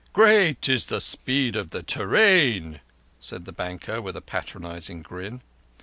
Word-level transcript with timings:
"Great 0.13 0.67
is 0.67 0.85
the 0.85 0.99
speed 0.99 1.55
of 1.55 1.69
the 1.69 1.83
te 1.83 2.01
rain," 2.01 2.81
said 3.19 3.45
the 3.45 3.51
banker, 3.51 4.01
with 4.01 4.17
a 4.17 4.19
patronizing 4.21 5.03
grin. 5.03 5.41